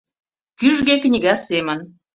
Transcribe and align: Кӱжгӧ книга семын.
Кӱжгӧ 0.59 0.95
книга 1.03 1.33
семын. 1.45 1.79